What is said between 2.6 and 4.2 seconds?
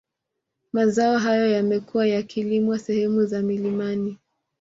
sehemu za milimani